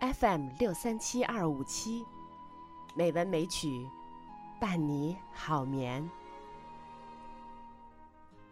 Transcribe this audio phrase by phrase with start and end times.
[0.00, 2.04] FM 六三七二五七，
[2.94, 3.86] 美文美曲，
[4.60, 6.08] 伴你好眠。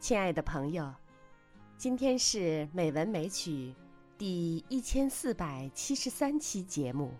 [0.00, 0.93] 亲爱的朋友，
[1.79, 3.75] 今天是美文美曲
[4.19, 7.15] 第一千四百七十三期节目。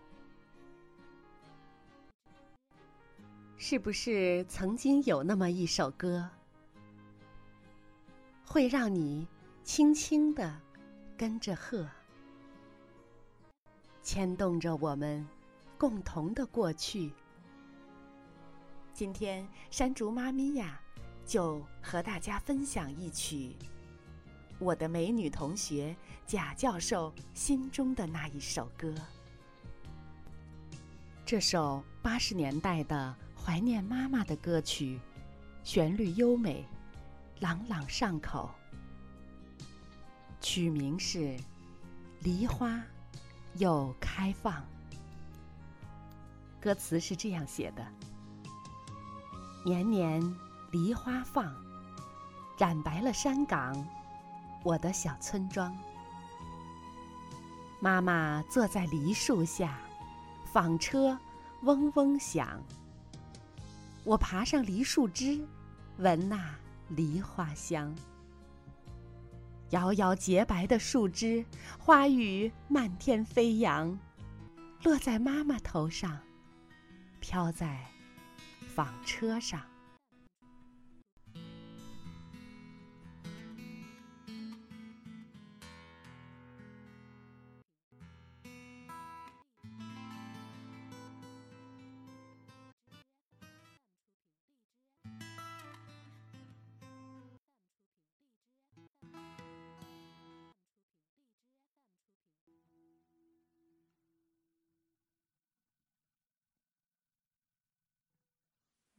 [3.57, 6.29] 是不是曾经有那么一首歌，
[8.47, 9.27] 会让你
[9.63, 10.61] 轻轻的
[11.17, 11.89] 跟着和，
[14.03, 15.27] 牵动着我们
[15.77, 17.13] 共同的过去？
[18.93, 20.81] 今天山竹妈咪呀，
[21.27, 23.57] 就和大家分享一曲
[24.59, 28.95] 我的美女同学贾教授心中的那一首歌。
[31.27, 33.17] 这首八十年代的。
[33.47, 34.99] 怀念妈妈的歌曲，
[35.65, 36.67] 旋律优美，
[37.41, 38.51] 朗朗上口。
[40.41, 41.19] 取名是
[42.21, 42.81] 《梨花
[43.57, 44.53] 又开放》，
[46.61, 47.87] 歌词是这样写的：
[49.65, 50.23] 年年
[50.71, 51.55] 梨花放，
[52.59, 53.87] 染白了山岗，
[54.63, 55.75] 我的小村庄。
[57.81, 59.79] 妈妈坐在梨树下，
[60.53, 61.19] 纺车
[61.63, 62.63] 嗡嗡响。
[64.05, 65.47] 我爬上梨树枝，
[65.97, 66.55] 闻那
[66.89, 67.95] 梨花香。
[69.71, 71.45] 摇摇洁白的树枝，
[71.79, 73.99] 花雨漫天飞扬，
[74.83, 76.21] 落在妈妈头上，
[77.19, 77.81] 飘在
[78.75, 79.61] 纺车上。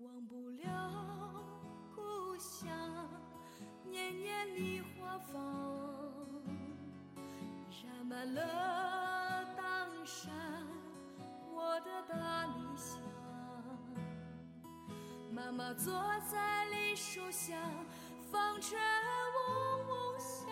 [0.05, 0.63] 忘不了
[1.95, 2.69] 故乡，
[3.89, 5.41] 年年梨花放，
[7.71, 10.31] 染满了当山
[11.51, 13.01] 我的大理想。
[15.31, 15.91] 妈妈坐
[16.31, 17.59] 在梨树下，
[18.31, 20.47] 纺车嗡嗡响。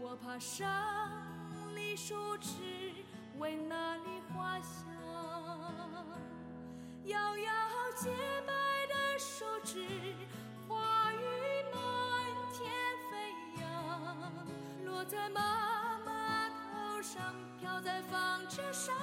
[0.00, 0.64] 我爬上
[1.74, 2.94] 梨树枝，
[3.36, 4.82] 闻那梨花香。
[7.06, 7.52] 摇摇
[7.96, 8.08] 洁
[8.46, 8.52] 白
[8.88, 9.86] 的手指，
[10.66, 11.18] 花雨
[11.70, 11.78] 满
[12.52, 12.72] 天
[13.10, 13.12] 飞
[13.60, 13.64] 扬，
[14.86, 18.94] 落在妈妈头上，飘在纺车上，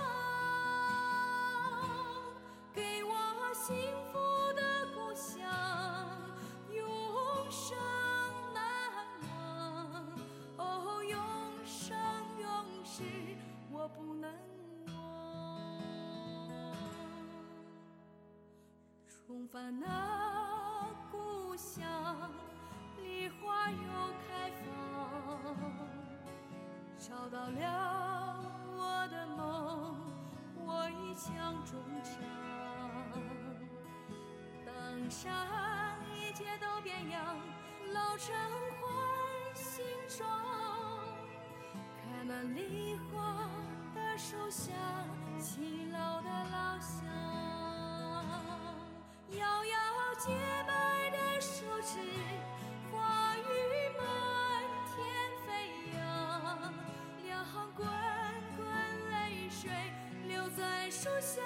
[2.74, 3.14] 给我
[3.54, 3.76] 幸
[4.12, 4.18] 福
[19.80, 21.86] 那故乡，
[22.98, 23.78] 梨花又
[24.28, 24.68] 开放，
[26.98, 29.96] 找到了我的梦，
[30.56, 32.14] 我一腔衷肠。
[34.66, 35.32] 当山
[36.14, 37.38] 一切都变样，
[37.94, 38.36] 老城
[38.82, 40.28] 换新装，
[41.96, 43.48] 开满梨花
[43.96, 44.74] 的树下，
[45.40, 47.21] 勤劳的老乡。
[61.02, 61.42] 树下，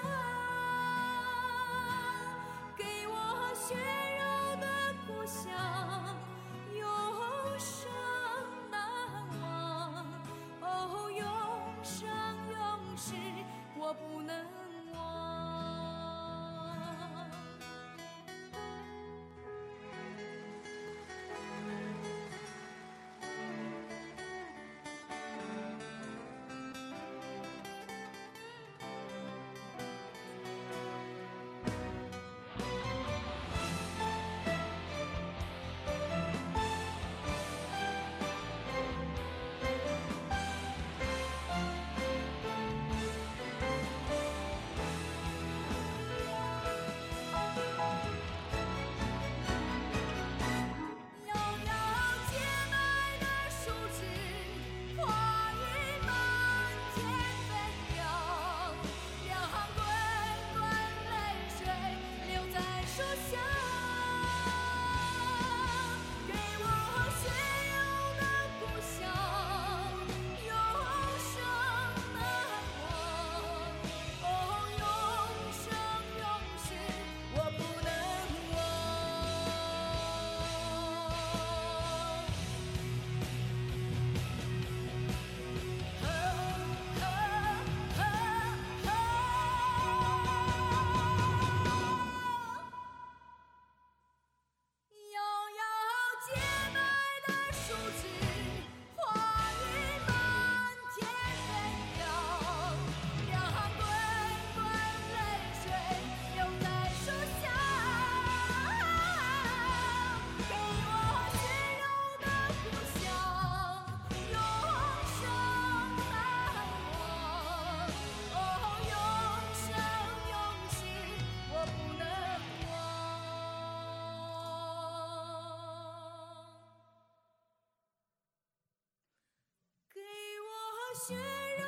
[131.08, 131.65] 血肉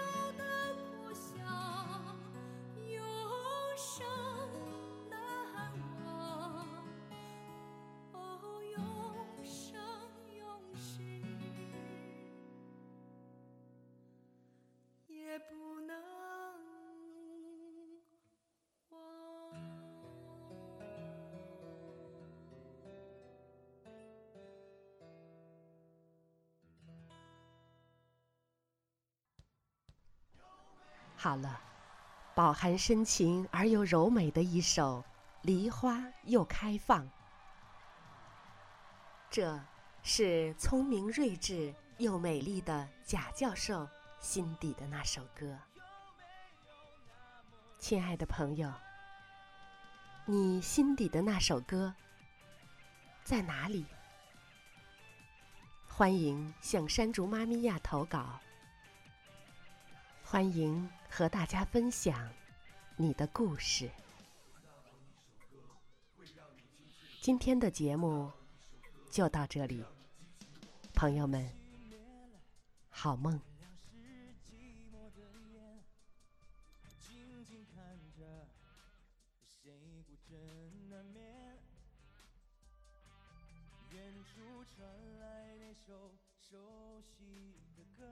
[31.20, 31.60] 好了，
[32.36, 35.02] 饱含深情而又柔美的一首
[35.42, 37.04] 《梨花又开放》，
[39.28, 39.60] 这
[40.04, 45.58] 是聪明睿智又美丽的贾教授心底的那首歌。
[47.80, 48.72] 亲爱的朋友，
[50.26, 51.96] 你心底的那首歌
[53.24, 53.88] 在哪里？
[55.88, 58.40] 欢迎向山竹妈咪呀投稿。
[60.30, 62.30] 欢迎和大家分享
[62.98, 63.90] 你的故事。
[67.22, 68.30] 今天的节目
[69.10, 69.86] 就到这里，
[70.94, 71.50] 朋友们，
[72.90, 73.40] 好梦。
[77.00, 78.50] 静静看着，
[79.48, 81.58] 谁孤枕难眠？
[83.94, 84.86] 远处传
[85.22, 88.06] 来那首熟悉的歌，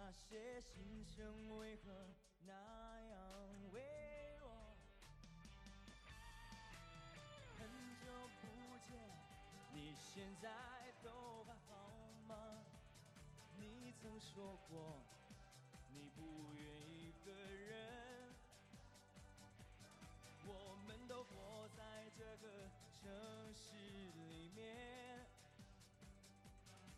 [0.00, 1.92] 那些心声为何
[2.46, 3.18] 那样
[3.72, 3.82] 微
[4.38, 4.48] 弱？
[7.58, 7.68] 很
[7.98, 8.06] 久
[8.40, 8.46] 不
[8.88, 8.96] 见，
[9.74, 10.48] 你现在
[11.02, 12.62] 都还好吗？
[13.58, 15.02] 你曾说过。
[15.90, 16.62] 你不愿
[16.92, 18.32] 一个人，
[20.46, 23.74] 我们都活在这个城市
[24.14, 25.26] 里面，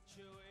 [0.06, 0.49] 却为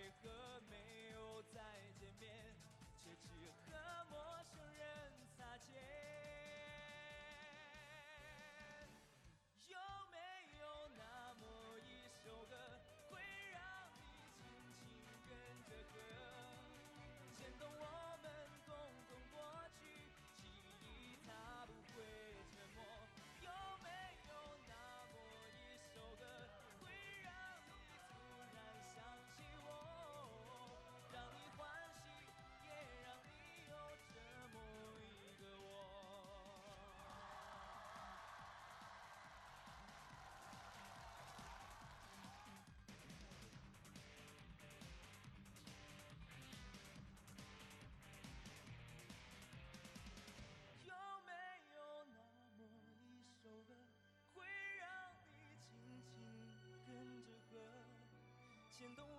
[58.80, 59.19] 会让你轻轻跟着和，